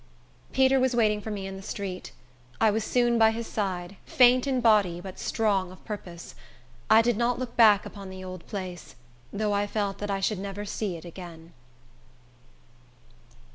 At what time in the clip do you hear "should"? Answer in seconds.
10.19-10.39